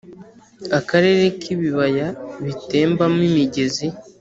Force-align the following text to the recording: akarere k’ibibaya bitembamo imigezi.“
akarere 0.79 1.23
k’ibibaya 1.39 2.07
bitembamo 2.45 3.21
imigezi.“ 3.29 3.87